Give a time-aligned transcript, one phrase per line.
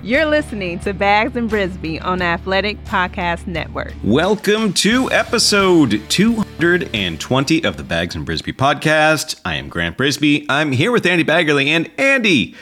[0.00, 3.92] You're listening to Bags and Brisbee on Athletic Podcast Network.
[4.04, 9.40] Welcome to episode 220 of the Bags and Brisbee podcast.
[9.44, 10.46] I am Grant Brisbee.
[10.48, 11.66] I'm here with Andy Baggarly.
[11.66, 12.54] And Andy,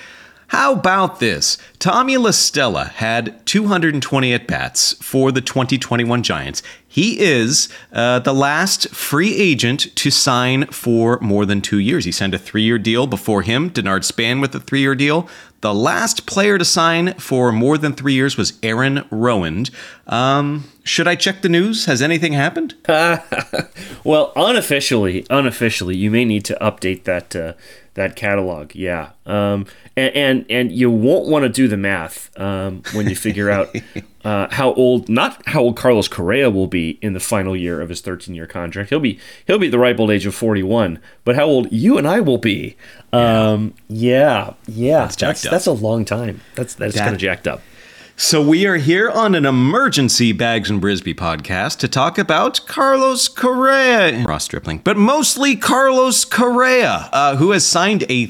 [0.49, 1.59] how about this?
[1.79, 6.63] Tommy La Stella had 220 at bats for the 2021 Giants.
[6.87, 12.05] He is uh, the last free agent to sign for more than two years.
[12.05, 15.29] He signed a three year deal before him, Denard Span with a three year deal.
[15.63, 19.71] The last player to sign for more than three years was Aaron Rowand.
[20.07, 21.87] Um, should I check the news?
[21.87, 22.75] Has anything happened?
[24.05, 27.55] well, unofficially, unofficially, you may need to update that uh,
[27.97, 28.75] that catalog.
[28.75, 29.67] Yeah, um,
[29.97, 33.75] and, and, and you won't want to do the math um, when you figure out
[34.25, 37.89] uh, how old not how old Carlos Correa will be in the final year of
[37.89, 38.91] his 13 year contract.
[38.91, 42.07] He'll be he'll be the ripe old age of 41, but how old you and
[42.07, 42.77] I will be.
[43.13, 46.41] Um, yeah, yeah, That's that's, that's a long time.
[46.55, 47.61] That's that's That- kind of jacked up.
[48.19, 53.29] So we are here on an emergency Bags and Brisbee podcast to talk about Carlos
[53.29, 58.29] Correa, Ross Stripling, but mostly Carlos Correa, uh, who has signed a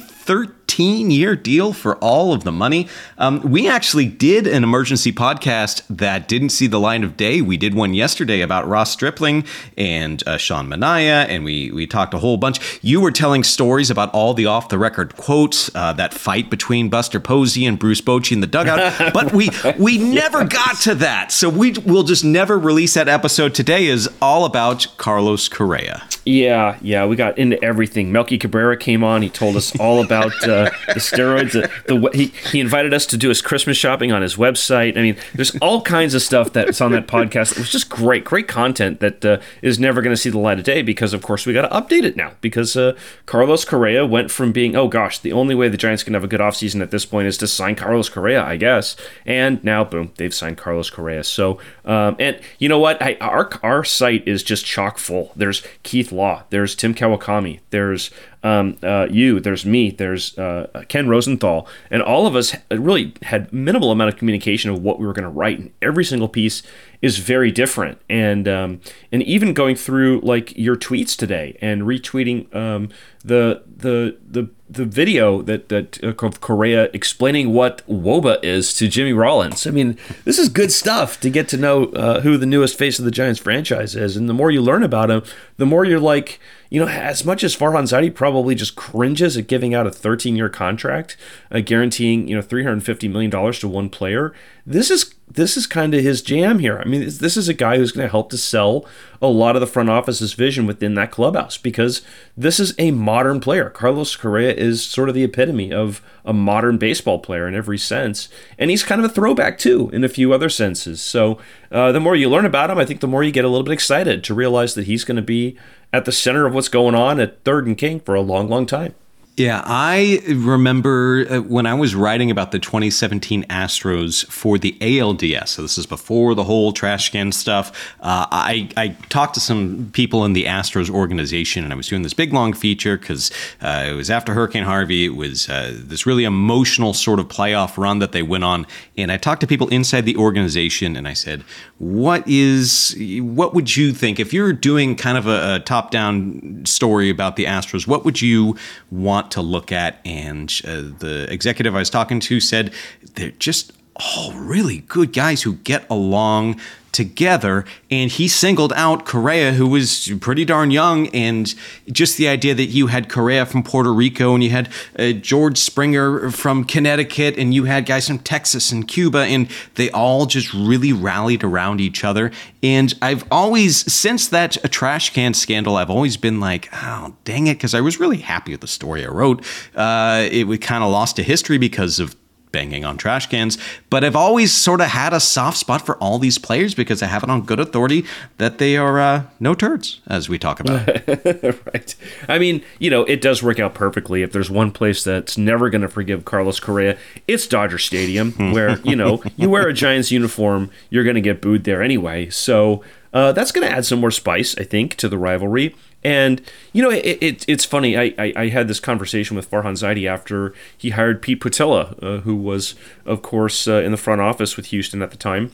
[0.67, 2.89] 13-year deal for all of the money.
[3.19, 7.41] Um, we actually did an emergency podcast that didn't see the light of day.
[7.41, 9.45] We did one yesterday about Ross Stripling
[9.77, 12.81] and uh, Sean Manaea, and we we talked a whole bunch.
[12.83, 17.67] You were telling stories about all the off-the-record quotes, uh, that fight between Buster Posey
[17.67, 21.33] and Bruce Bochy in the dugout, but we we never got to that.
[21.33, 23.55] So we will just never release that episode.
[23.55, 26.07] Today is all about Carlos Correa.
[26.25, 28.11] Yeah, yeah, we got into everything.
[28.11, 29.23] Melky Cabrera came on.
[29.23, 31.53] He told us all about uh, the steroids.
[31.53, 34.97] The, the he he invited us to do his Christmas shopping on his website.
[34.97, 37.53] I mean, there's all kinds of stuff that's on that podcast.
[37.53, 40.59] It was just great, great content that uh, is never going to see the light
[40.59, 42.97] of day because, of course, we got to update it now because uh,
[43.27, 46.29] Carlos Correa went from being oh gosh, the only way the Giants can have a
[46.29, 50.13] good offseason at this point is to sign Carlos Correa, I guess, and now boom,
[50.17, 51.25] they've signed Carlos Correa.
[51.25, 55.33] So um, and you know what, I, our our site is just chock full.
[55.37, 58.11] There's Keith Law, there's Tim Kawakami, there's
[58.47, 63.53] um, uh, you, there's me, there's uh, Ken Rosenthal, and all of us really had
[63.53, 66.63] minimal amount of communication of what we were going to write, and every single piece
[67.03, 68.01] is very different.
[68.09, 68.81] And um,
[69.11, 72.91] and even going through like your tweets today and retweeting um,
[73.25, 78.87] the the the the video that that uh, of Correa explaining what WOBA is to
[78.87, 79.67] Jimmy Rollins.
[79.67, 83.01] I mean, this is good stuff to get to know uh, who the newest face
[83.01, 85.25] of the Giants franchise is, and the more you learn about him,
[85.57, 86.39] the more you're like,
[86.71, 90.49] you know, as much as Farhan Zaidi probably just cringes at giving out a 13-year
[90.49, 91.17] contract,
[91.51, 94.33] uh, guaranteeing you know 350 million dollars to one player.
[94.69, 96.79] This is this is kind of his jam here.
[96.79, 98.85] I mean, this- this is a guy who's going to help to sell
[99.21, 102.03] a lot of the front office's vision within that clubhouse because
[102.37, 103.69] this is a modern player.
[103.71, 108.29] Carlos Correa is sort of the epitome of a modern baseball player in every sense,
[108.59, 111.01] and he's kind of a throwback too in a few other senses.
[111.01, 111.39] So
[111.73, 113.65] uh, the more you learn about him, I think the more you get a little
[113.65, 115.57] bit excited to realize that he's going to be
[115.97, 118.67] at the center of what's going on at third and king for a long, long
[118.67, 118.95] time.
[119.37, 125.49] Yeah, I remember uh, when I was writing about the 2017 Astros for the ALDS.
[125.49, 127.93] So this is before the whole trash can stuff.
[128.01, 132.01] Uh, I I talked to some people in the Astros organization, and I was doing
[132.01, 133.31] this big long feature because
[133.61, 135.05] uh, it was after Hurricane Harvey.
[135.05, 138.67] It was uh, this really emotional sort of playoff run that they went on,
[138.97, 141.45] and I talked to people inside the organization, and I said,
[141.77, 146.65] "What is what would you think if you're doing kind of a, a top down
[146.65, 147.87] story about the Astros?
[147.87, 148.57] What would you
[148.91, 152.73] want to look at?" And uh, the executive I was talking to said,
[153.15, 156.61] "They're just." All really good guys who get along
[156.97, 157.67] together.
[157.91, 161.55] And he singled out Correa, who was pretty darn young, and
[161.93, 165.59] just the idea that you had Correa from Puerto Rico, and you had uh, George
[165.59, 170.55] Springer from Connecticut, and you had guys from Texas and Cuba, and they all just
[170.55, 172.33] really rallied around each other.
[172.63, 177.55] And I've always, since that trash can scandal, I've always been like, oh, dang it,
[177.55, 179.45] because I was really happy with the story I wrote.
[179.75, 182.17] Uh, it kind of lost to history because of
[182.53, 183.59] banging on trash cans.
[183.91, 187.07] But I've always sort of had a soft spot for all these players because I
[187.07, 188.05] have it on good authority
[188.39, 190.87] that they are uh, no turds, as we talk about.
[191.75, 191.95] right.
[192.29, 194.23] I mean, you know, it does work out perfectly.
[194.23, 196.97] If there's one place that's never going to forgive Carlos Correa,
[197.29, 201.41] it's Dodger Stadium, where, you know, you wear a Giants uniform, you're going to get
[201.41, 202.31] booed there anyway.
[202.31, 202.83] So
[203.13, 205.75] uh, that's going to add some more spice, I think, to the rivalry.
[206.07, 206.41] And
[206.73, 207.97] you know, it, it, it's funny.
[207.97, 212.21] I, I, I, had this conversation with Farhan Zaidi after he hired Pete Putila, uh,
[212.21, 215.51] who was, of course, uh, in the front office with Houston at the time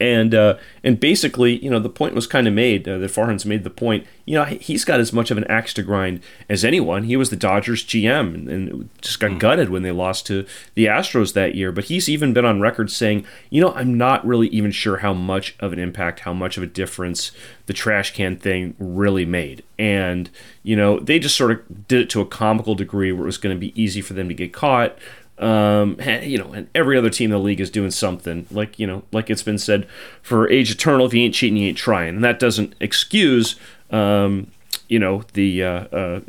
[0.00, 3.44] and uh, and basically, you know, the point was kind of made uh, that Farhan's
[3.44, 4.06] made the point.
[4.24, 7.04] You know, he's got as much of an axe to grind as anyone.
[7.04, 9.38] He was the Dodgers GM and, and just got mm.
[9.38, 11.70] gutted when they lost to the Astros that year.
[11.70, 15.12] But he's even been on record saying, you know, I'm not really even sure how
[15.12, 17.32] much of an impact, how much of a difference
[17.66, 19.62] the trash can thing really made.
[19.78, 20.30] And
[20.62, 23.38] you know, they just sort of did it to a comical degree where it was
[23.38, 24.98] going to be easy for them to get caught.
[25.40, 28.46] Um, you know, and every other team in the league is doing something.
[28.50, 29.86] Like you know, like it's been said
[30.22, 31.06] for age eternal.
[31.06, 33.56] If you ain't cheating, you ain't trying, and that doesn't excuse.
[33.90, 34.48] Um,
[34.90, 36.20] you know the uh, uh,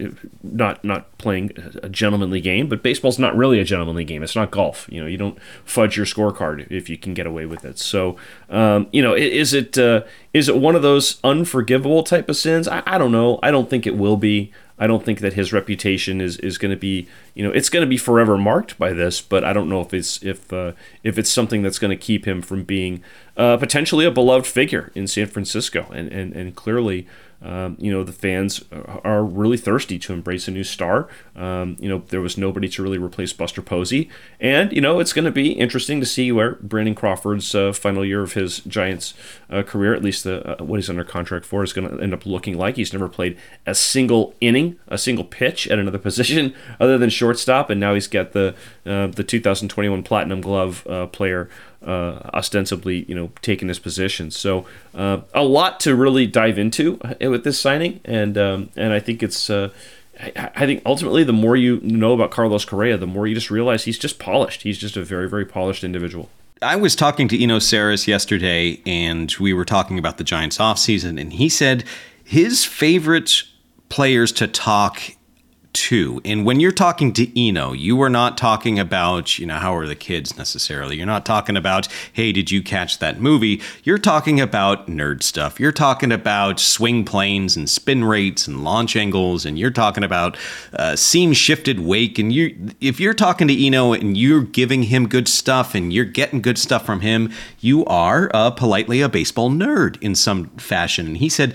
[0.43, 4.21] not not playing a gentlemanly game, but baseball's not really a gentlemanly game.
[4.21, 4.87] It's not golf.
[4.89, 7.79] You know, you don't fudge your scorecard if you can get away with it.
[7.79, 8.17] So,
[8.51, 12.67] um, you know, is it uh, is it one of those unforgivable type of sins?
[12.67, 13.39] I, I don't know.
[13.41, 14.53] I don't think it will be.
[14.81, 17.85] I don't think that his reputation is, is going to be, you know, it's going
[17.85, 19.21] to be forever marked by this.
[19.21, 20.71] But I don't know if it's if uh,
[21.03, 23.03] if it's something that's going to keep him from being
[23.37, 25.85] uh, potentially a beloved figure in San Francisco.
[25.93, 27.07] And and and clearly,
[27.41, 28.63] um, you know, the fans
[29.03, 31.07] are really thirsty to embrace a new star.
[31.35, 34.09] Um, you know, there was nobody to really replace Buster Posey.
[34.39, 38.05] And, you know, it's going to be interesting to see where Brandon Crawford's uh, final
[38.05, 39.15] year of his Giants
[39.49, 42.13] uh, career, at least the, uh, what he's under contract for, is going to end
[42.13, 42.75] up looking like.
[42.75, 47.69] He's never played a single inning, a single pitch at another position other than shortstop.
[47.71, 48.55] And now he's got the,
[48.85, 51.49] uh, the 2021 Platinum Glove uh, player
[51.85, 54.31] uh, ostensibly, you know, taking this position.
[54.31, 58.93] So uh, a lot to really dive into uh, with this signing, and um, and
[58.93, 59.49] I think it's.
[59.49, 59.69] Uh,
[60.35, 63.85] I, think ultimately, the more you know about Carlos Correa, the more you just realize
[63.85, 64.61] he's just polished.
[64.61, 66.29] He's just a very, very polished individual.
[66.61, 71.19] I was talking to Eno Sarris yesterday, and we were talking about the Giants offseason,
[71.19, 71.85] and he said
[72.23, 73.43] his favorite
[73.89, 75.01] players to talk
[75.73, 76.21] too.
[76.25, 79.87] And when you're talking to Eno, you are not talking about, you know, how are
[79.87, 80.97] the kids necessarily.
[80.97, 83.61] You're not talking about, hey, did you catch that movie?
[83.83, 85.59] You're talking about nerd stuff.
[85.59, 90.37] You're talking about swing planes and spin rates and launch angles, and you're talking about
[90.73, 92.19] uh, seam shifted wake.
[92.19, 96.05] And you, if you're talking to Eno and you're giving him good stuff and you're
[96.05, 101.07] getting good stuff from him, you are uh, politely a baseball nerd in some fashion.
[101.07, 101.53] And he said,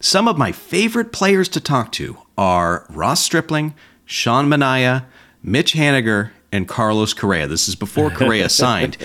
[0.00, 3.74] some of my favorite players to talk to are Ross Stripling,
[4.06, 5.04] Sean Manaea,
[5.42, 7.46] Mitch Haniger, and Carlos Correa.
[7.46, 8.96] This is before Correa signed.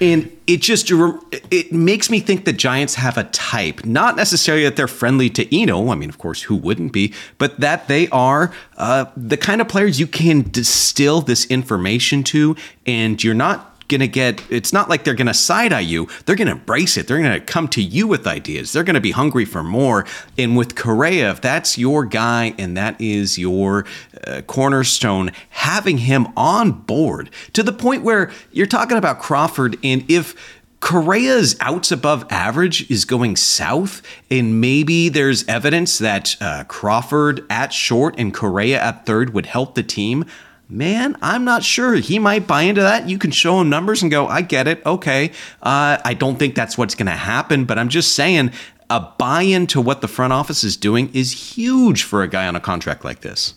[0.00, 4.76] And it just it makes me think the Giants have a type, not necessarily that
[4.76, 5.88] they're friendly to Eno.
[5.88, 7.14] I mean, of course, who wouldn't be?
[7.38, 12.56] But that they are uh, the kind of players you can distill this information to,
[12.84, 16.08] and you're not to get, it's not like they're to side eye you.
[16.24, 17.06] They're to embrace it.
[17.06, 18.72] They're to come to you with ideas.
[18.72, 20.06] They're to be hungry for more.
[20.38, 23.84] And with Correa, if that's your guy and that is your
[24.26, 30.04] uh, cornerstone, having him on board to the point where you're talking about Crawford, and
[30.10, 30.34] if
[30.82, 37.72] Correa's outs above average is going south, and maybe there's evidence that uh, Crawford at
[37.72, 40.24] short and Correa at third would help the team
[40.72, 41.94] man, I'm not sure.
[41.94, 43.08] He might buy into that.
[43.08, 44.84] You can show him numbers and go, I get it.
[44.84, 45.28] Okay.
[45.62, 48.50] Uh, I don't think that's what's going to happen, but I'm just saying
[48.88, 52.46] a buy in to what the front office is doing is huge for a guy
[52.46, 53.54] on a contract like this.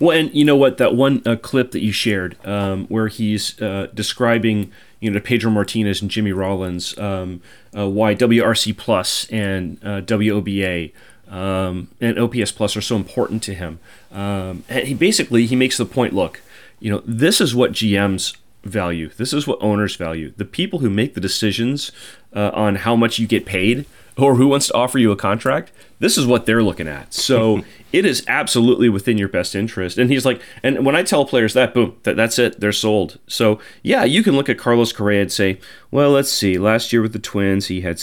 [0.00, 0.78] Well, and you know what?
[0.78, 5.50] That one uh, clip that you shared um, where he's uh, describing, you know, Pedro
[5.50, 7.40] Martinez and Jimmy Rollins, um,
[7.76, 10.92] uh, why WRC Plus and uh, WOBA
[11.28, 13.78] um, and OPS Plus are so important to him.
[14.10, 16.40] Um, he basically he makes the point: look,
[16.82, 19.08] you know, this is what GMs value.
[19.16, 20.32] This is what owners value.
[20.36, 21.92] The people who make the decisions
[22.34, 25.72] uh, on how much you get paid or who wants to offer you a contract,
[25.98, 27.14] this is what they're looking at.
[27.14, 29.96] So it is absolutely within your best interest.
[29.96, 33.18] And he's like, and when I tell players that, boom, that, that's it, they're sold.
[33.26, 35.58] So yeah, you can look at Carlos Correa and say,
[35.90, 36.58] well, let's see.
[36.58, 38.00] Last year with the Twins, he had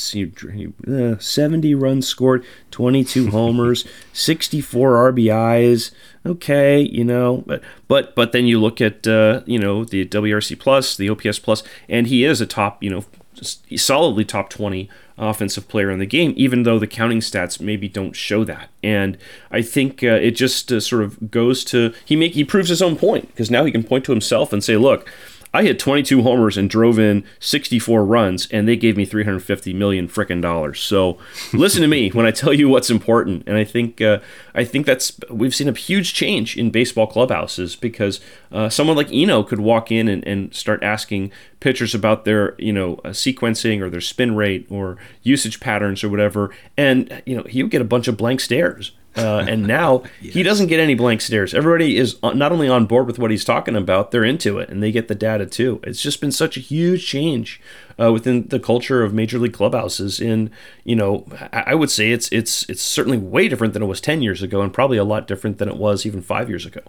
[0.88, 5.92] uh, 70 runs scored, 22 homers, 64 RBIs.
[6.26, 10.60] Okay, you know, but but but then you look at uh, you know the WRC
[10.60, 13.06] plus, the OPS plus, and he is a top, you know,
[13.42, 14.90] solidly top 20
[15.20, 18.70] offensive player in the game, even though the counting stats maybe don't show that.
[18.82, 19.18] And
[19.52, 22.82] I think uh, it just uh, sort of goes to he make he proves his
[22.82, 25.10] own point because now he can point to himself and say, look.
[25.54, 30.08] I hit 22 homers and drove in 64 runs, and they gave me 350 million
[30.08, 30.80] frickin' dollars.
[30.80, 31.18] So,
[31.54, 33.44] listen to me when I tell you what's important.
[33.48, 34.20] And I think uh,
[34.54, 38.20] I think that's we've seen a huge change in baseball clubhouses because
[38.52, 42.72] uh, someone like Eno could walk in and, and start asking pitchers about their you
[42.74, 47.44] know uh, sequencing or their spin rate or usage patterns or whatever, and you know
[47.44, 48.92] he would get a bunch of blank stares.
[49.16, 50.34] Uh, and now yes.
[50.34, 51.54] he doesn't get any blank stares.
[51.54, 54.84] Everybody is not only on board with what he's talking about, they're into it and
[54.84, 55.80] they get the data too.
[55.84, 57.60] It's just been such a huge change
[58.00, 60.20] uh, within the culture of major league clubhouses.
[60.20, 60.52] In
[60.84, 64.22] you know, I would say it's it's it's certainly way different than it was ten
[64.22, 66.82] years ago, and probably a lot different than it was even five years ago.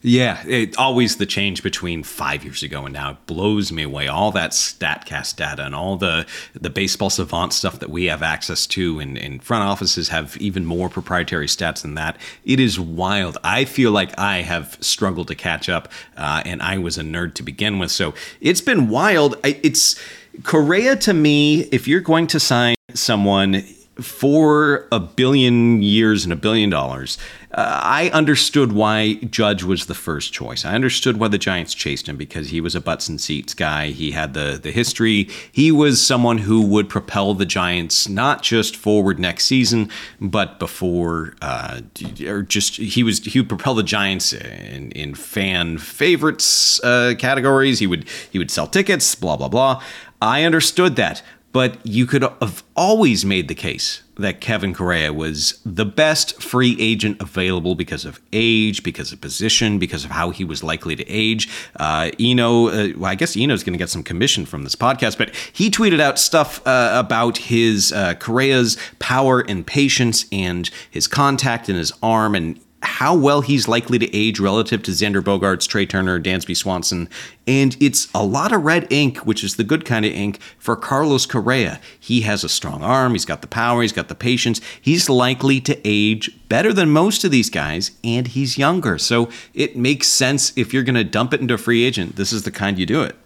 [0.00, 4.06] Yeah, it, always the change between five years ago and now it blows me away.
[4.06, 6.24] All that Statcast data and all the
[6.54, 10.64] the baseball savant stuff that we have access to, and, and front offices have even
[10.64, 12.16] more proprietary stats than that.
[12.44, 13.38] It is wild.
[13.42, 17.34] I feel like I have struggled to catch up, uh, and I was a nerd
[17.34, 17.90] to begin with.
[17.90, 19.36] So it's been wild.
[19.42, 20.00] It's
[20.44, 21.62] Correa to me.
[21.72, 23.64] If you're going to sign someone
[24.00, 27.18] for a billion years and a billion dollars,
[27.52, 30.64] uh, I understood why Judge was the first choice.
[30.64, 33.86] I understood why the Giants chased him because he was a butts and seats guy.
[33.86, 35.28] He had the the history.
[35.50, 39.88] He was someone who would propel the Giants not just forward next season,
[40.20, 41.80] but before uh,
[42.26, 47.78] or just he was he would propel the Giants in, in fan favorites uh, categories.
[47.78, 49.14] He would he would sell tickets.
[49.14, 49.82] Blah blah blah.
[50.20, 51.22] I understood that.
[51.58, 56.76] But you could have always made the case that Kevin Correa was the best free
[56.78, 61.04] agent available because of age, because of position, because of how he was likely to
[61.08, 61.48] age.
[61.74, 65.18] Uh, Eno, uh, well, I guess Eno's going to get some commission from this podcast,
[65.18, 71.08] but he tweeted out stuff uh, about his uh, Correa's power and patience and his
[71.08, 75.66] contact in his arm and how well he's likely to age relative to Xander Bogaerts,
[75.66, 77.08] Trea Turner, Dansby Swanson.
[77.46, 80.76] And it's a lot of red ink, which is the good kind of ink, for
[80.76, 81.80] Carlos Correa.
[81.98, 84.60] He has a strong arm, he's got the power, he's got the patience.
[84.80, 88.98] He's likely to age better than most of these guys, and he's younger.
[88.98, 92.32] So it makes sense if you're going to dump it into a free agent, this
[92.32, 93.16] is the kind you do it.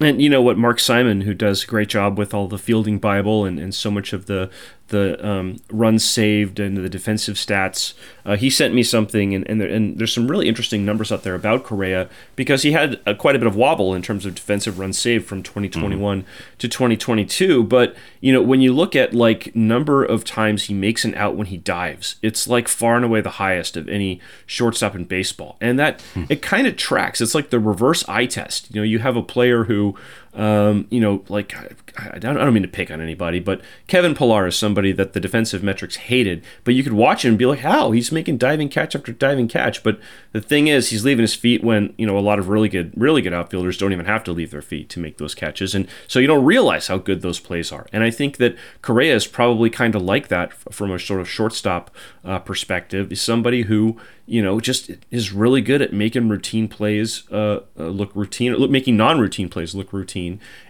[0.00, 2.98] And you know what, Mark Simon, who does a great job with all the fielding
[2.98, 4.50] Bible and, and so much of the
[4.88, 7.94] the um, runs saved and the defensive stats.
[8.24, 11.22] Uh, he sent me something, and and, there, and, there's some really interesting numbers out
[11.22, 14.34] there about Correa because he had a, quite a bit of wobble in terms of
[14.34, 16.28] defensive runs saved from 2021 mm-hmm.
[16.58, 17.64] to 2022.
[17.64, 21.36] But you know, when you look at like number of times he makes an out
[21.36, 25.56] when he dives, it's like far and away the highest of any shortstop in baseball,
[25.60, 26.24] and that mm-hmm.
[26.28, 27.20] it kind of tracks.
[27.20, 28.72] It's like the reverse eye test.
[28.74, 29.96] You know, you have a player who
[30.34, 31.54] um, you know, like
[31.98, 35.12] I don't, I don't mean to pick on anybody, but Kevin Pillar is somebody that
[35.12, 36.42] the defensive metrics hated.
[36.64, 39.48] But you could watch him and be like, "How he's making diving catch after diving
[39.48, 40.00] catch." But
[40.32, 42.94] the thing is, he's leaving his feet when you know a lot of really good,
[42.96, 45.86] really good outfielders don't even have to leave their feet to make those catches, and
[46.08, 47.86] so you don't realize how good those plays are.
[47.92, 51.28] And I think that Correa is probably kind of like that from a sort of
[51.28, 51.90] shortstop
[52.24, 53.10] uh, perspective.
[53.10, 57.88] He's somebody who you know, just is really good at making routine plays uh, uh,
[57.88, 60.21] look routine, making non-routine plays look routine,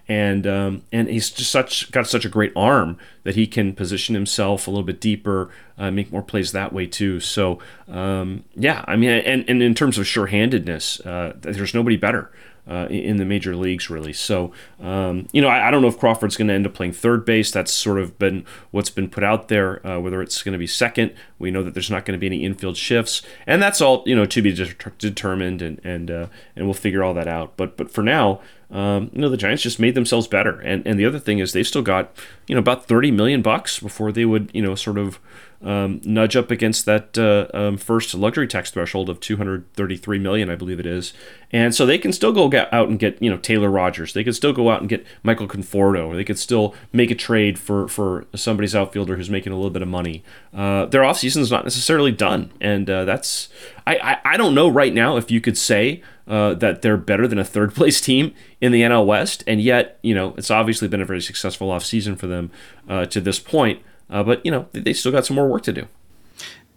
[0.09, 4.15] and um, and he's just such got such a great arm that he can position
[4.15, 7.21] himself a little bit deeper, uh, make more plays that way too.
[7.21, 12.31] So um, yeah, I mean, and, and in terms of sure-handedness, uh, there's nobody better
[12.67, 14.13] uh, in the major leagues, really.
[14.13, 16.93] So, um, you know, I, I, don't know if Crawford's going to end up playing
[16.93, 17.51] third base.
[17.51, 19.85] That's sort of been what's been put out there.
[19.87, 22.27] Uh, whether it's going to be second, we know that there's not going to be
[22.27, 26.27] any infield shifts, and that's all you know to be de- determined, and and uh,
[26.55, 27.57] and we'll figure all that out.
[27.57, 28.41] But but for now.
[28.73, 31.53] Um, you know the Giants just made themselves better, and and the other thing is
[31.53, 32.11] they've still got
[32.47, 35.21] you know about thirty million bucks before they would you know sort of
[35.65, 40.57] um, nudge up against that uh, um, first luxury tax threshold of 233 million, I
[40.57, 41.13] believe it is,
[41.53, 44.13] and so they can still go get out and get you know Taylor Rogers.
[44.13, 47.15] They could still go out and get Michael Conforto, or they could still make a
[47.15, 50.25] trade for for somebody's outfielder who's making a little bit of money.
[50.53, 53.49] Uh, their offseason is not necessarily done, and uh, that's
[53.87, 57.27] I, I, I don't know right now if you could say uh, that they're better
[57.27, 60.89] than a third place team in the NL West, and yet you know it's obviously
[60.89, 62.51] been a very successful offseason for them
[62.89, 63.83] uh, to this point.
[64.11, 65.89] Uh, but you know, they, they still got some more work to do.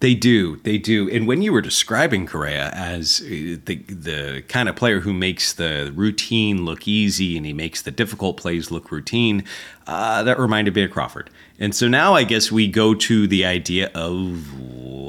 [0.00, 1.08] They do, they do.
[1.08, 5.54] And when you were describing Correa as uh, the the kind of player who makes
[5.54, 9.44] the routine look easy and he makes the difficult plays look routine,
[9.86, 11.30] uh, that reminded me of Crawford.
[11.58, 14.52] And so now I guess we go to the idea of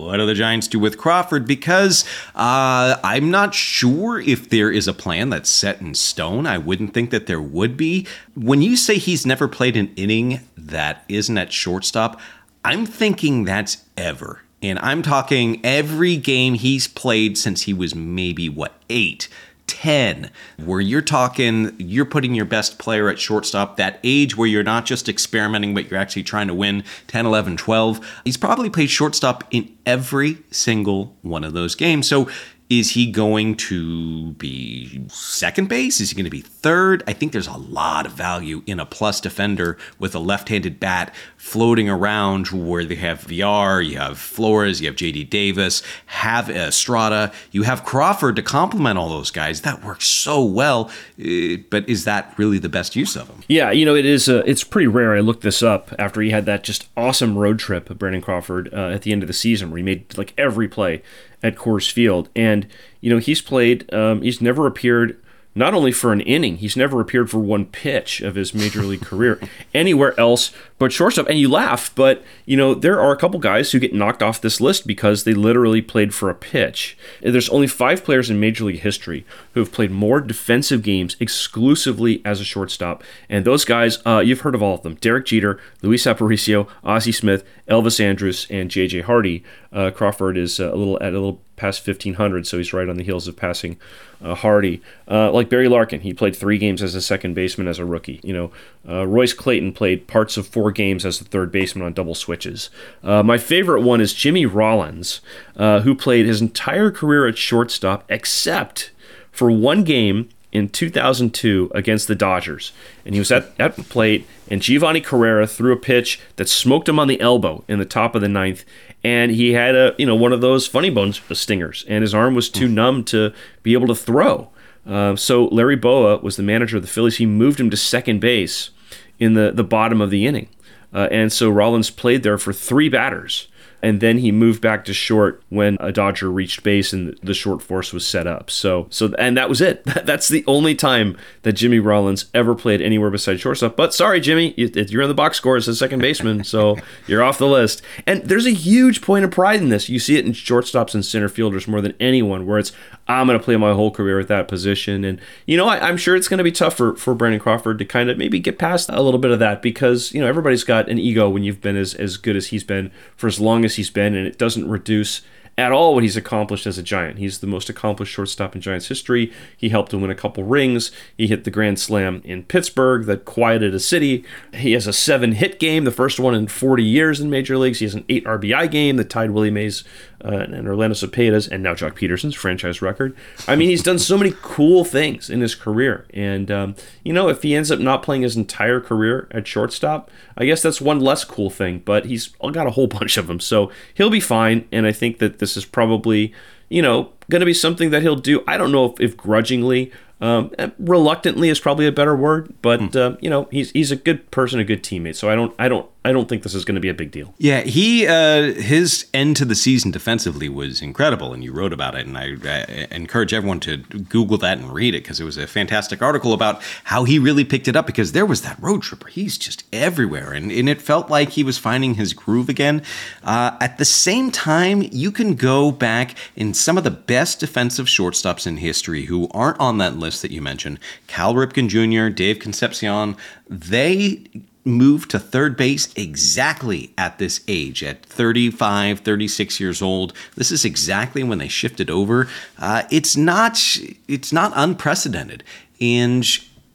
[0.08, 1.46] what do the Giants do with Crawford?
[1.46, 6.48] Because uh, I'm not sure if there is a plan that's set in stone.
[6.48, 8.08] I wouldn't think that there would be.
[8.34, 12.22] When you say he's never played an inning that isn't at shortstop,
[12.64, 14.44] I'm thinking that's ever.
[14.62, 19.28] And I'm talking every game he's played since he was maybe, what, eight,
[19.68, 20.32] 10,
[20.64, 24.86] where you're talking, you're putting your best player at shortstop, that age where you're not
[24.86, 28.22] just experimenting, but you're actually trying to win 10, 11, 12.
[28.26, 32.08] He's probably played shortstop in every single one of those games.
[32.08, 32.30] So
[32.70, 36.02] is he going to be second base?
[36.02, 37.02] Is he going to be third?
[37.08, 40.78] I think there's a lot of value in a plus defender with a left handed
[40.78, 46.50] bat floating around where they have VR, you have Flores, you have JD Davis, have
[46.50, 49.62] Estrada, you have Crawford to complement all those guys.
[49.62, 50.92] That works so well.
[51.20, 53.44] Uh, but is that really the best use of him?
[53.48, 54.28] Yeah, you know, it is.
[54.28, 55.16] Uh, it's pretty rare.
[55.16, 58.90] I looked this up after he had that just awesome road trip, Brandon Crawford, uh,
[58.90, 61.02] at the end of the season where he made like every play
[61.44, 62.30] at Coors Field.
[62.36, 62.68] And,
[63.02, 65.22] you know, he's played, um, he's never appeared
[65.58, 69.02] not only for an inning, he's never appeared for one pitch of his major league
[69.02, 69.40] career
[69.74, 71.28] anywhere else but shortstop.
[71.28, 74.42] And you laugh, but you know there are a couple guys who get knocked off
[74.42, 76.98] this list because they literally played for a pitch.
[77.22, 82.22] There's only five players in major league history who have played more defensive games exclusively
[82.24, 85.60] as a shortstop, and those guys uh, you've heard of all of them: Derek Jeter,
[85.82, 89.02] Luis Aparicio, Ozzie Smith, Elvis Andrus, and J.J.
[89.02, 89.44] Hardy.
[89.72, 92.96] Uh, Crawford is uh, a little at a little past 1500, so he's right on
[92.96, 93.78] the heels of passing
[94.22, 94.82] uh, Hardy.
[95.10, 98.22] Uh, like Barry Larkin, he played three games as a second baseman as a rookie.
[98.24, 98.52] You know,
[98.88, 102.70] uh, Royce Clayton played parts of four games as a third baseman on double switches.
[103.04, 105.20] Uh, my favorite one is Jimmy Rollins,
[105.58, 108.92] uh, who played his entire career at shortstop except
[109.32, 112.72] for one game in 2002 against the Dodgers.
[113.06, 116.90] And he was at, at the plate, and Giovanni Carrara threw a pitch that smoked
[116.90, 118.64] him on the elbow in the top of the ninth.
[119.08, 122.36] And he had a, you know, one of those funny bones stingers, and his arm
[122.36, 123.32] was too numb to
[123.64, 124.50] be able to throw.
[124.86, 127.16] Uh, so Larry Bowa was the manager of the Phillies.
[127.16, 128.72] He moved him to second base
[129.18, 130.50] in the, the bottom of the inning.
[130.94, 133.48] Uh, and so Rollins played there for three batters
[133.82, 137.62] and then he moved back to short when a Dodger reached base and the short
[137.62, 138.50] force was set up.
[138.50, 139.84] So, so and that was it.
[140.06, 143.76] That's the only time that Jimmy Rollins ever played anywhere besides shortstop.
[143.76, 147.38] But sorry, Jimmy, you're in the box score as a second baseman, so you're off
[147.38, 147.82] the list.
[148.06, 149.90] And there's a huge point of pride in this.
[149.90, 152.72] You see it in shortstops and center fielders more than anyone, where it's
[153.08, 155.06] I'm going to play my whole career at that position.
[155.06, 157.80] And, you know, I, am sure it's going to be tough for, for Brandon Crawford
[157.80, 160.64] to kind of maybe get past a little bit of that because, you know, everybody's
[160.66, 163.64] got an ego when you've been as, as good as he's been for as long
[163.64, 165.22] as he's been, and it doesn't reduce
[165.58, 167.18] at all what he's accomplished as a Giant.
[167.18, 169.34] He's the most accomplished shortstop in Giants history.
[169.56, 170.92] He helped him win a couple rings.
[171.18, 174.24] He hit the grand slam in Pittsburgh that quieted a city.
[174.54, 177.80] He has a seven hit game, the first one in 40 years in major leagues.
[177.80, 179.84] He has an eight RBI game that tied Willie Mays
[180.24, 183.16] uh, and Orlando Cepeda's and now Joc Pederson's franchise record.
[183.48, 186.06] I mean, he's done so many cool things in his career.
[186.14, 190.10] And, um, you know, if he ends up not playing his entire career at shortstop,
[190.38, 193.40] I guess that's one less cool thing, but he's got a whole bunch of them.
[193.40, 194.68] So he'll be fine.
[194.72, 196.34] And I think that this is probably,
[196.70, 198.44] you know, going to be something that he'll do.
[198.48, 202.96] I don't know if, if grudgingly um, reluctantly is probably a better word, but mm.
[202.96, 205.16] uh, you know he's he's a good person, a good teammate.
[205.16, 207.12] So I don't I don't I don't think this is going to be a big
[207.12, 207.34] deal.
[207.38, 211.96] Yeah, he uh, his end to the season defensively was incredible, and you wrote about
[211.96, 212.08] it.
[212.08, 215.48] And I, I encourage everyone to Google that and read it because it was a
[215.48, 217.86] fantastic article about how he really picked it up.
[217.86, 221.44] Because there was that road tripper, he's just everywhere, and, and it felt like he
[221.44, 222.84] was finding his groove again.
[223.22, 227.88] Uh, at the same time, you can go back in some of the best defensive
[227.88, 232.40] shortstops in history who aren't on that list that you mentioned, Cal Ripken Jr., Dave
[232.40, 233.18] Concepcion,
[233.50, 234.24] they
[234.68, 240.14] moved to third base exactly at this age, at 35, 36 years old.
[240.36, 242.28] This is exactly when they shifted over.
[242.60, 243.60] Uh, it's not
[244.08, 245.44] it's not unprecedented,
[245.82, 246.26] and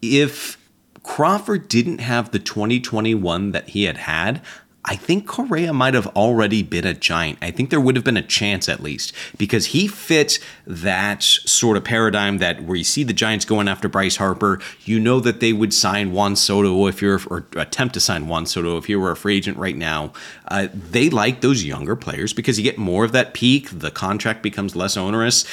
[0.00, 0.58] if
[1.02, 4.40] Crawford didn't have the 2021 that he had had,
[4.84, 7.38] I think Correa might have already been a giant.
[7.40, 11.76] I think there would have been a chance at least because he fits that sort
[11.76, 15.38] of paradigm that where you see the Giants going after Bryce Harper, you know that
[15.38, 18.98] they would sign Juan Soto if you're or attempt to sign Juan Soto if you
[18.98, 20.12] were a free agent right now.
[20.48, 23.68] Uh, they like those younger players because you get more of that peak.
[23.70, 25.44] The contract becomes less onerous.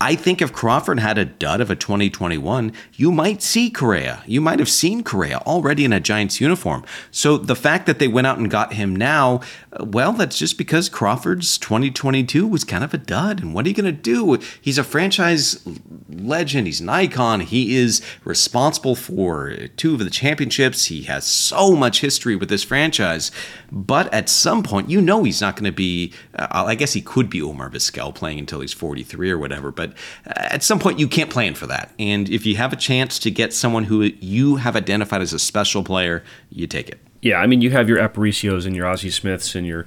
[0.00, 4.22] I think if Crawford had a dud of a 2021, you might see Correa.
[4.26, 6.84] You might have seen Correa already in a Giants uniform.
[7.10, 9.40] So the fact that they went out and got him now,
[9.72, 13.42] uh, well, that's just because Crawford's 2022 was kind of a dud.
[13.42, 14.38] And what are you going to do?
[14.60, 15.66] He's a franchise
[16.10, 16.66] legend.
[16.66, 17.40] He's an icon.
[17.40, 20.86] He is responsible for two of the championships.
[20.86, 23.30] He has so much history with this franchise.
[23.72, 26.12] But at some point, you know he's not going to be.
[26.34, 29.72] Uh, I guess he could be Omar Vizquel playing until he's 43 or whatever.
[29.72, 29.85] But
[30.26, 31.92] at some point, you can't plan for that.
[31.98, 35.38] And if you have a chance to get someone who you have identified as a
[35.38, 37.00] special player, you take it.
[37.22, 39.86] Yeah, I mean, you have your Aparicio's and your Ozzie Smiths and your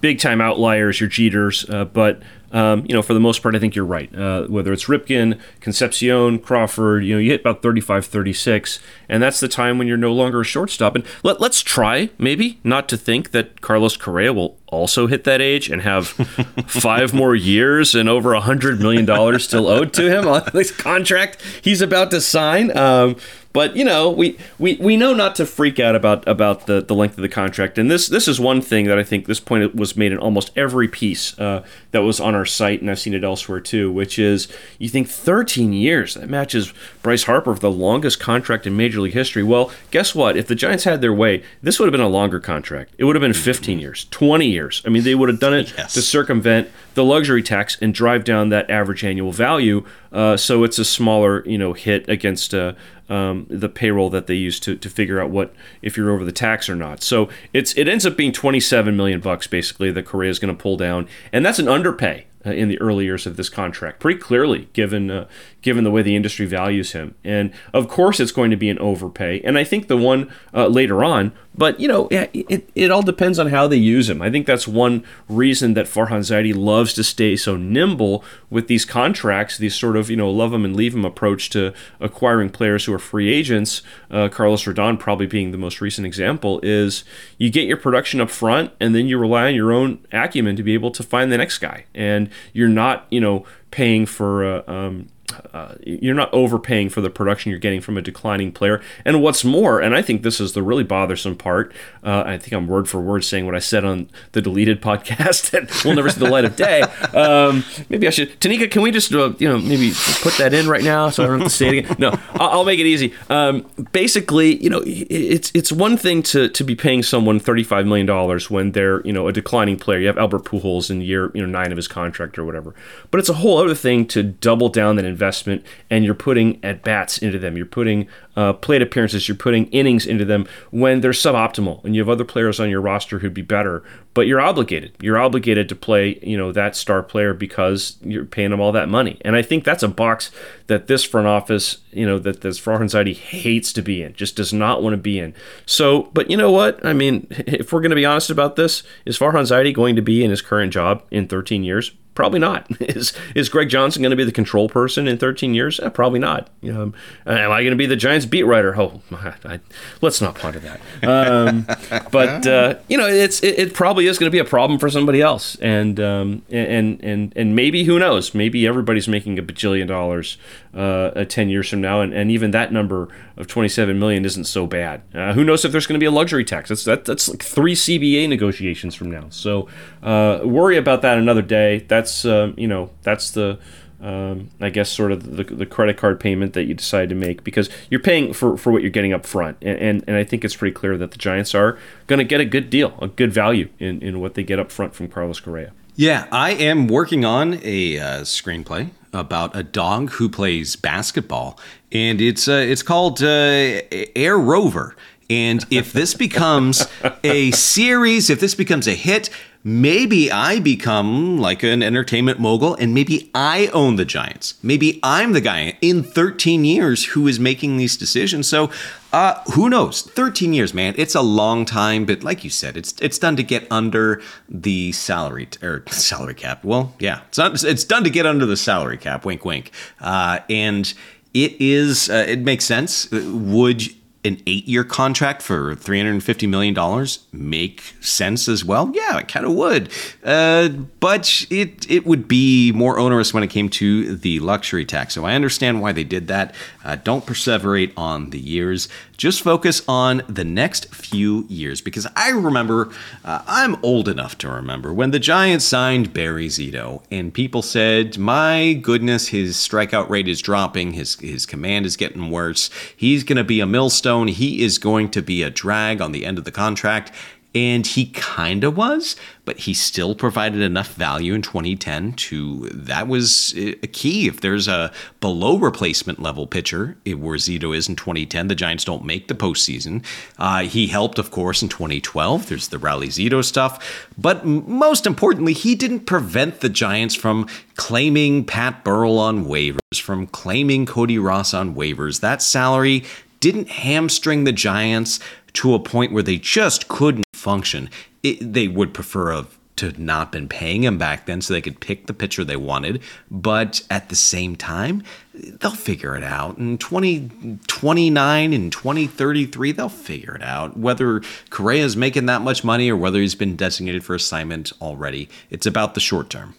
[0.00, 2.22] big time outliers, your Jeters, uh, but
[2.56, 4.12] um, you know, for the most part, I think you're right.
[4.16, 9.40] Uh, whether it's Ripken, Concepcion, Crawford, you know, you hit about 35, 36, and that's
[9.40, 10.94] the time when you're no longer a shortstop.
[10.94, 15.42] And let, let's try, maybe, not to think that Carlos Correa will also hit that
[15.42, 16.06] age and have
[16.66, 21.42] five more years and over a $100 million still owed to him on this contract
[21.62, 22.76] he's about to sign.
[22.76, 23.16] Um,
[23.56, 26.94] but you know, we, we, we know not to freak out about about the, the
[26.94, 29.74] length of the contract, and this this is one thing that I think this point
[29.74, 31.64] was made in almost every piece uh,
[31.96, 33.90] that was on our site, and I've seen it elsewhere too.
[33.90, 38.76] Which is, you think 13 years that matches Bryce Harper for the longest contract in
[38.76, 39.42] Major League history.
[39.42, 40.36] Well, guess what?
[40.36, 42.94] If the Giants had their way, this would have been a longer contract.
[42.98, 44.82] It would have been 15 years, 20 years.
[44.84, 45.94] I mean, they would have done it yes.
[45.94, 49.86] to circumvent the luxury tax and drive down that average annual value.
[50.12, 52.74] Uh, so it's a smaller, you know, hit against uh,
[53.08, 56.32] um, the payroll that they use to, to figure out what if you're over the
[56.32, 57.02] tax or not.
[57.02, 60.60] So it's it ends up being 27 million bucks basically that Correa is going to
[60.60, 64.20] pull down, and that's an underpay uh, in the early years of this contract, pretty
[64.20, 65.26] clearly, given uh,
[65.62, 67.14] given the way the industry values him.
[67.24, 69.40] And of course, it's going to be an overpay.
[69.42, 73.38] And I think the one uh, later on, but you know, it, it, all depends
[73.38, 74.20] on how they use him.
[74.20, 78.84] I think that's one reason that Farhan Zaidi loves to stay so nimble with these
[78.84, 82.84] contracts, these sort of you know love him and leave him approach to acquiring players
[82.84, 83.82] who are free agents.
[84.10, 87.04] Uh, Carlos Rodon probably being the most recent example is
[87.38, 90.62] you get your production up front, and then you rely on your own acumen to
[90.62, 91.86] be able to find the next guy.
[91.94, 95.08] And you're not you know paying for uh, um,
[95.52, 98.80] uh, you're not overpaying for the production you're getting from a declining player.
[99.04, 101.72] And what's more, and I think this is the really bothersome part.
[102.02, 105.50] Uh, I think I'm word for word saying what I said on the deleted podcast
[105.50, 106.82] that we'll never see the light of day.
[107.14, 108.38] Um, maybe I should.
[108.40, 111.26] Tanika, can we just uh, you know maybe put that in right now so I
[111.26, 111.96] don't have to say it again?
[111.98, 113.14] No, I'll, make it easy.
[113.30, 118.06] Um, basically, you know, it's it's one thing to to be paying someone 35 million
[118.06, 119.98] dollars when they're you know a declining player.
[119.98, 122.74] You have Albert Pujols in year you know nine of his contract or whatever.
[123.10, 126.62] But it's a whole other thing to double down that investment investment and you're putting
[126.62, 127.56] at bats into them.
[127.56, 132.02] You're putting uh, plate appearances, you're putting innings into them when they're suboptimal and you
[132.02, 133.82] have other players on your roster who'd be better,
[134.16, 134.96] but you're obligated.
[135.02, 138.88] You're obligated to play, you know, that star player because you're paying them all that
[138.88, 139.18] money.
[139.26, 140.30] And I think that's a box
[140.68, 144.34] that this front office, you know, that this Farhan Zaidi hates to be in, just
[144.34, 145.34] does not want to be in.
[145.66, 146.82] So, but you know what?
[146.82, 150.02] I mean, if we're going to be honest about this, is Farhan Zaidi going to
[150.02, 151.92] be in his current job in 13 years?
[152.16, 152.66] Probably not.
[152.80, 155.78] Is is Greg Johnson going to be the control person in 13 years?
[155.78, 156.48] Eh, probably not.
[156.62, 156.94] Know,
[157.26, 158.74] am I going to be the Giants beat writer?
[158.74, 159.60] Oh, I,
[160.00, 160.80] let's not ponder that.
[161.06, 161.66] Um,
[162.10, 164.88] but uh, you know, it's it, it probably is going to be a problem for
[164.90, 168.34] somebody else, and um, and and and maybe who knows?
[168.34, 170.38] Maybe everybody's making a bajillion dollars
[170.74, 174.66] uh, 10 years from now, and, and even that number of 27 million isn't so
[174.66, 175.02] bad.
[175.14, 176.68] Uh, who knows if there's going to be a luxury tax?
[176.68, 179.26] That's that, that's like three CBA negotiations from now.
[179.30, 179.68] So
[180.02, 181.84] uh, worry about that another day.
[181.88, 183.58] That's uh, you know that's the
[184.00, 187.44] um, I guess sort of the, the credit card payment that you decide to make
[187.44, 189.56] because you're paying for, for what you're getting up front.
[189.62, 192.40] And, and, and I think it's pretty clear that the Giants are going to get
[192.40, 195.40] a good deal, a good value in, in what they get up front from Carlos
[195.40, 195.72] Correa.
[195.98, 201.58] Yeah, I am working on a uh, screenplay about a dog who plays basketball,
[201.90, 203.80] and it's uh, it's called uh,
[204.14, 204.94] Air Rover.
[205.30, 206.86] And if this becomes
[207.24, 209.30] a series, if this becomes a hit,
[209.66, 214.54] maybe I become like an entertainment mogul and maybe I own the Giants.
[214.62, 218.46] Maybe I'm the guy in 13 years who is making these decisions.
[218.46, 218.70] So,
[219.12, 220.02] uh, who knows?
[220.02, 220.94] 13 years, man.
[220.96, 224.92] It's a long time, but like you said, it's it's done to get under the
[224.92, 226.64] salary or salary cap.
[226.64, 229.24] Well, yeah, it's not, it's done to get under the salary cap.
[229.24, 229.72] Wink, wink.
[230.00, 230.94] Uh, and
[231.34, 232.08] it is.
[232.08, 233.10] Uh, it makes sense.
[233.10, 233.82] Would
[234.26, 238.90] an eight year contract for $350 million make sense as well?
[238.94, 239.90] Yeah, it kind of would.
[240.24, 240.68] Uh,
[241.00, 245.14] but it, it would be more onerous when it came to the luxury tax.
[245.14, 246.54] So I understand why they did that.
[246.86, 248.88] Uh, don't perseverate on the years.
[249.16, 252.92] Just focus on the next few years because I remember,
[253.24, 258.18] uh, I'm old enough to remember when the Giants signed Barry Zito and people said,
[258.18, 263.36] my goodness, his strikeout rate is dropping, his, his command is getting worse, he's going
[263.36, 266.44] to be a millstone, he is going to be a drag on the end of
[266.44, 267.10] the contract.
[267.56, 269.16] And he kind of was,
[269.46, 274.28] but he still provided enough value in 2010 to that was a key.
[274.28, 279.06] If there's a below replacement level pitcher, where Zito is in 2010, the Giants don't
[279.06, 280.04] make the postseason.
[280.38, 282.46] Uh, he helped, of course, in 2012.
[282.46, 284.06] There's the Rally Zito stuff.
[284.18, 290.26] But most importantly, he didn't prevent the Giants from claiming Pat Burrell on waivers, from
[290.26, 292.20] claiming Cody Ross on waivers.
[292.20, 293.04] That salary
[293.40, 295.20] didn't hamstring the Giants
[295.54, 297.90] to a point where they just couldn't function.
[298.22, 299.46] It, they would prefer a,
[299.76, 303.02] to not been paying him back then so they could pick the pitcher they wanted.
[303.30, 305.02] But at the same time,
[305.34, 306.58] they'll figure it out.
[306.58, 310.76] In 2029 and 2033, they'll figure it out.
[310.76, 311.20] Whether
[311.50, 315.94] Correa's making that much money or whether he's been designated for assignment already, it's about
[315.94, 316.54] the short term.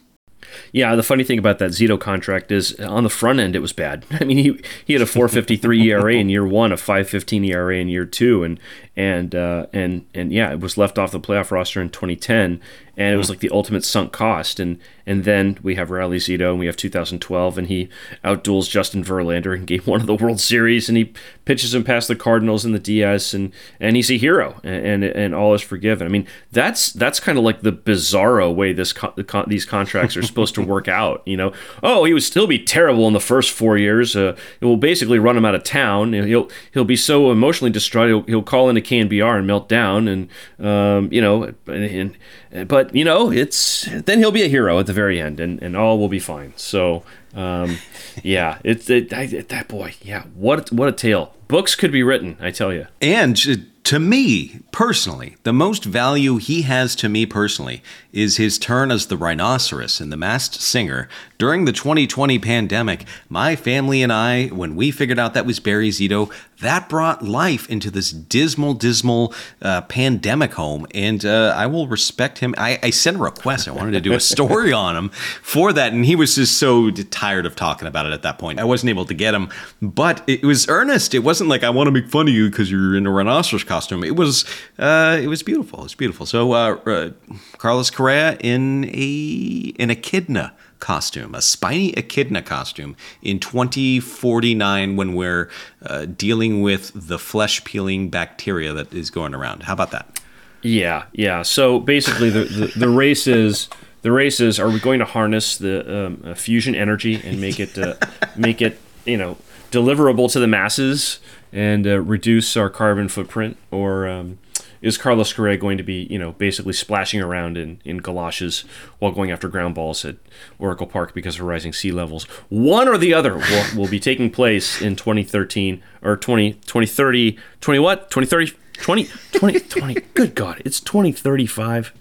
[0.71, 3.73] Yeah, the funny thing about that Zito contract is on the front end it was
[3.73, 4.05] bad.
[4.12, 7.88] I mean, he he had a 4.53 ERA in year one, a 5.15 ERA in
[7.88, 8.60] year two, and
[8.95, 12.62] and uh, and and yeah, it was left off the playoff roster in 2010,
[12.97, 14.60] and it was like the ultimate sunk cost.
[14.60, 17.88] And and then we have Rally Zito, and we have 2012, and he
[18.25, 21.13] outduels Justin Verlander in Game One of the World Series, and he
[21.45, 25.03] pitches him past the Cardinals and the DS, and and he's a hero, and and,
[25.05, 26.07] and all is forgiven.
[26.07, 30.23] I mean, that's that's kind of like the bizarro way this con- these contracts are
[30.23, 31.21] supposed to work out.
[31.25, 34.15] You know, oh, he would still be terrible in the first four years.
[34.15, 36.13] Uh, it will basically run him out of town.
[36.13, 38.10] He'll he'll be so emotionally distraught.
[38.10, 40.29] He'll, he'll call into KNBR and melt down, and
[40.60, 42.17] um, you know, and,
[42.51, 45.62] and, but you know, it's then he'll be a hero at the very end, and,
[45.62, 46.54] and all will be fine.
[46.56, 47.78] So, um,
[48.23, 49.95] yeah, it's it, it, that boy.
[50.02, 51.34] Yeah, what what a tale.
[51.47, 52.88] Books could be written, I tell you.
[53.02, 58.91] And to me personally, the most value he has to me personally is his turn
[58.91, 63.06] as the rhinoceros in The Masked Singer during the 2020 pandemic.
[63.30, 67.69] My family and I, when we figured out that was Barry Zito, that brought life
[67.69, 70.88] into this dismal, dismal uh, pandemic home.
[70.93, 72.56] And uh, I will respect him.
[72.58, 73.67] I, I, sent a request.
[73.67, 75.93] I wanted to do a story on him for that.
[75.93, 78.60] And he was just so tired of talking about it at that point.
[78.60, 79.50] I wasn't able to get him,
[79.82, 81.13] but it was earnest.
[81.13, 83.63] It wasn't like, I want to make fun of you because you're in a rhinoceros
[83.63, 83.76] costume.
[84.07, 84.45] It was,
[84.79, 85.79] uh, it was beautiful.
[85.79, 86.25] It was beautiful.
[86.25, 87.09] So, uh, uh,
[87.57, 95.49] Carlos Correa in a, an echidna costume, a spiny echidna costume in 2049 when we're
[95.83, 99.63] uh, dealing with the flesh peeling bacteria that is going around.
[99.63, 100.19] How about that?
[100.61, 101.43] Yeah, yeah.
[101.43, 103.69] So basically, the, the, the race is
[104.01, 107.59] the race is: are we going to harness the um, uh, fusion energy and make
[107.59, 107.95] it uh,
[108.35, 109.37] make it you know
[109.71, 111.19] deliverable to the masses
[111.51, 114.39] and uh, reduce our carbon footprint, or um,
[114.81, 118.63] is Carlos Correa going to be, you know, basically splashing around in, in galoshes
[118.99, 120.17] while going after ground balls at
[120.60, 122.25] Oracle Park because of rising sea levels?
[122.49, 127.79] One or the other will, will be taking place in 2013 or 20, 2030, 20
[127.79, 128.12] what?
[128.12, 129.93] 2030, 20, 20, 20.
[130.13, 131.93] Good God, it's 2035.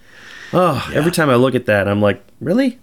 [0.52, 0.96] Oh, yeah.
[0.96, 2.78] every time I look at that, I'm like, really?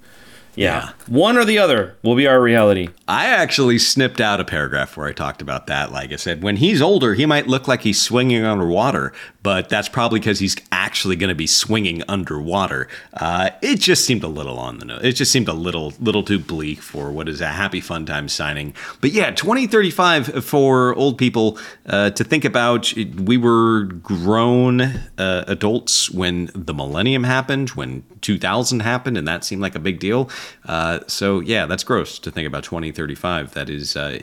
[0.56, 0.86] Yeah.
[0.86, 1.14] yeah.
[1.14, 2.90] One or the other will be our reality.
[3.08, 5.92] I actually snipped out a paragraph where I talked about that.
[5.92, 9.90] Like I said, when he's older, he might look like he's swinging underwater, but that's
[9.90, 12.88] probably because he's actually going to be swinging underwater.
[13.14, 15.02] Uh, it just seemed a little on the nose.
[15.04, 18.30] It just seemed a little, little too bleak for what is a happy fun time
[18.30, 18.74] signing.
[19.02, 22.94] But yeah, 2035 for old people uh, to think about.
[22.94, 29.62] We were grown uh, adults when the millennium happened, when 2000 happened, and that seemed
[29.62, 30.30] like a big deal.
[30.66, 33.54] Uh, so yeah, that's gross to think about 2035.
[33.54, 34.20] That is, uh,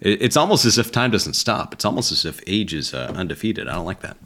[0.00, 1.72] it's almost as if time doesn't stop.
[1.72, 3.68] It's almost as if age is uh, undefeated.
[3.68, 4.16] I don't like that.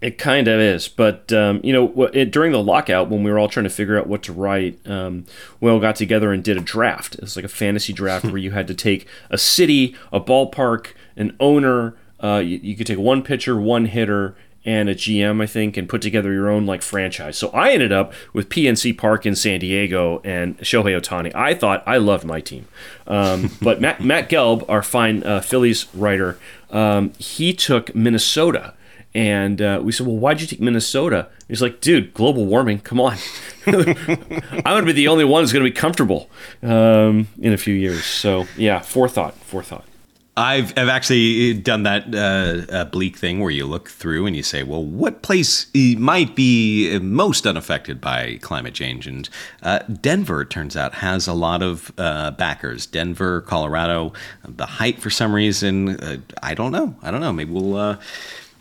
[0.00, 3.38] It kind of is, but um, you know, it, during the lockout, when we were
[3.38, 5.24] all trying to figure out what to write, um,
[5.58, 7.14] we all got together and did a draft.
[7.16, 11.34] It's like a fantasy draft where you had to take a city, a ballpark, an
[11.40, 11.96] owner.
[12.22, 15.88] Uh, you, you could take one pitcher, one hitter, and a GM, I think, and
[15.88, 17.38] put together your own like franchise.
[17.38, 21.32] So I ended up with PNC Park in San Diego and Shohei Ohtani.
[21.34, 22.66] I thought I loved my team,
[23.06, 26.38] um, but Matt, Matt Gelb, our fine uh, Phillies writer,
[26.70, 28.74] um, he took Minnesota.
[29.16, 31.28] And uh, we said, well, why'd you take Minnesota?
[31.48, 32.80] He's like, dude, global warming.
[32.80, 33.16] Come on.
[33.66, 36.28] I'm to be the only one who's to be comfortable
[36.62, 38.04] um, in a few years.
[38.04, 39.86] So, yeah, forethought, forethought.
[40.38, 44.62] I've I've actually done that uh, bleak thing where you look through and you say,
[44.62, 49.06] well, what place might be most unaffected by climate change?
[49.06, 49.30] And
[49.62, 52.84] uh, Denver, it turns out, has a lot of uh, backers.
[52.84, 54.12] Denver, Colorado,
[54.44, 56.94] the height for some reason, uh, I don't know.
[57.00, 57.32] I don't know.
[57.32, 57.96] Maybe we'll uh,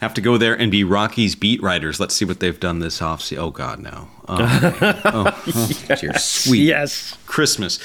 [0.06, 2.00] have to go there and be Rockies beat writers.
[2.00, 3.38] Let's see what they've done this offseason.
[3.40, 4.08] Oh God, no!
[4.28, 6.00] Oh, oh, oh yes.
[6.00, 7.80] dear sweet yes Christmas.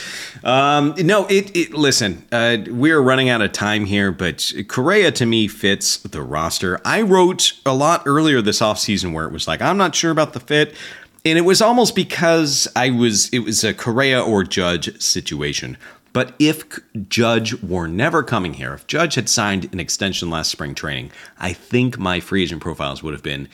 [0.45, 1.57] Um, no, it.
[1.57, 6.23] it listen, uh, we're running out of time here, but Correa to me fits the
[6.23, 6.79] roster.
[6.85, 10.35] I wrote a lot earlier this offseason where it was like I'm not sure about
[10.35, 10.75] the fit.
[11.23, 15.77] And it was almost because I was it was a Correa or Judge situation.
[16.13, 16.65] But if
[17.09, 21.53] Judge were never coming here, if Judge had signed an extension last spring training, I
[21.53, 23.49] think my free agent profiles would have been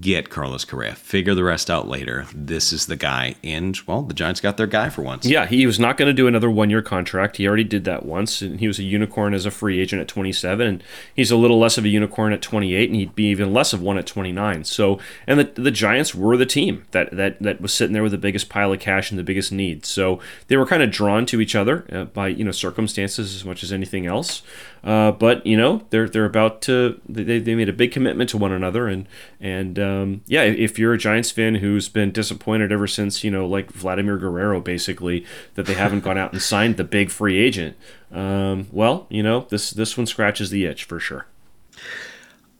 [0.00, 0.94] get Carlos Correa.
[0.94, 2.26] Figure the rest out later.
[2.34, 3.36] This is the guy.
[3.42, 5.24] And, well, the Giants got their guy for once.
[5.24, 7.36] Yeah, he was not going to do another one year contract.
[7.36, 8.42] He already did that once.
[8.42, 10.66] And he was a unicorn as a free agent at 27.
[10.66, 12.90] And he's a little less of a unicorn at 28.
[12.90, 14.64] And he'd be even less of one at 29.
[14.64, 18.12] So, and the, the Giants were the team that, that, that was sitting there with
[18.12, 19.86] the biggest pile of cash and the biggest need.
[19.86, 23.44] So they were kind of drawn to each other uh, by, you know, circumstances as
[23.44, 24.42] much as anything else.
[24.84, 28.36] Uh, but you know they're they're about to they, they made a big commitment to
[28.36, 29.06] one another and
[29.40, 33.46] and um, yeah if you're a Giants fan who's been disappointed ever since you know
[33.46, 37.76] like Vladimir Guerrero basically that they haven't gone out and signed the big free agent
[38.12, 41.26] um, well you know this this one scratches the itch for sure.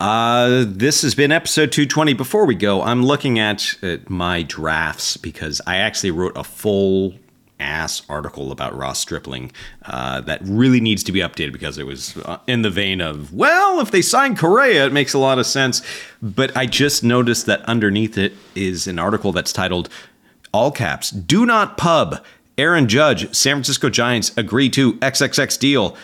[0.00, 2.12] Uh, this has been episode 220.
[2.14, 7.14] Before we go, I'm looking at, at my drafts because I actually wrote a full
[7.60, 9.52] ass article about Ross Stripling
[9.84, 13.32] uh, that really needs to be updated because it was uh, in the vein of,
[13.32, 15.82] well, if they sign Correa, it makes a lot of sense.
[16.22, 19.88] But I just noticed that underneath it is an article that's titled,
[20.52, 22.24] all caps, do not pub.
[22.56, 25.96] Aaron Judge, San Francisco Giants agree to XXX deal,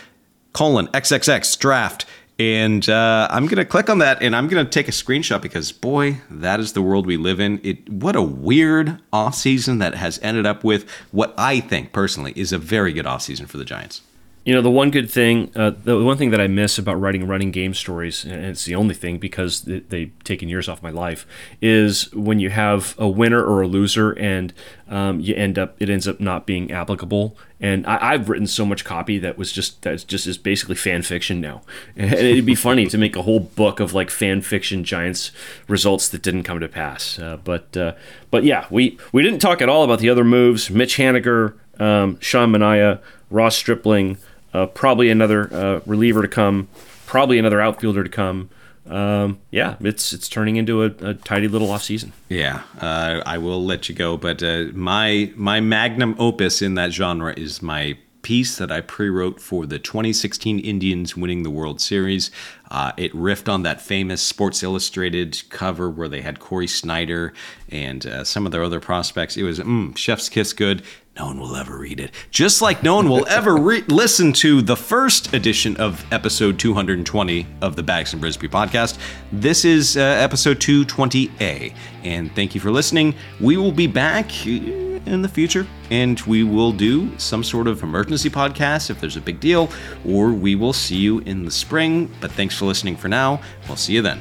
[0.52, 2.06] colon, XXX draft.
[2.38, 5.40] And uh, I'm going to click on that and I'm going to take a screenshot
[5.40, 7.60] because, boy, that is the world we live in.
[7.62, 12.52] It What a weird offseason that has ended up with what I think personally is
[12.52, 14.02] a very good offseason for the Giants.
[14.44, 17.26] You know, the one good thing, uh, the one thing that I miss about writing
[17.26, 21.26] running game stories, and it's the only thing because they've taken years off my life,
[21.62, 24.52] is when you have a winner or a loser, and
[24.88, 27.36] um, you end up it ends up not being applicable.
[27.58, 31.00] And I, have written so much copy that was just that just is basically fan
[31.00, 31.62] fiction now.
[31.96, 35.32] And it'd be funny to make a whole book of like fan fiction Giants
[35.68, 37.18] results that didn't come to pass.
[37.18, 37.94] Uh, but uh,
[38.30, 40.68] but yeah, we we didn't talk at all about the other moves.
[40.68, 44.18] Mitch Haniger, um, Sean Manaea, Ross Stripling.
[44.54, 46.68] Uh, probably another uh, reliever to come.
[47.06, 48.48] Probably another outfielder to come.
[48.86, 52.12] Um, yeah, it's it's turning into a, a tidy little off season.
[52.28, 56.92] Yeah, uh, I will let you go, but uh, my my magnum opus in that
[56.92, 62.30] genre is my piece that I pre-wrote for the 2016 Indians winning the World Series.
[62.70, 67.34] Uh, it riffed on that famous Sports Illustrated cover where they had Cory Snyder
[67.68, 69.36] and uh, some of their other prospects.
[69.36, 70.82] It was mm, chef's kiss good
[71.16, 72.10] no one will ever read it.
[72.30, 77.46] Just like no one will ever re- listen to the first edition of episode 220
[77.60, 78.98] of the Bags and Brisbee podcast.
[79.30, 81.74] This is uh, episode 220A.
[82.02, 83.14] And thank you for listening.
[83.40, 88.30] We will be back in the future and we will do some sort of emergency
[88.30, 89.70] podcast if there's a big deal,
[90.04, 92.10] or we will see you in the spring.
[92.20, 93.40] But thanks for listening for now.
[93.68, 94.20] We'll see you then.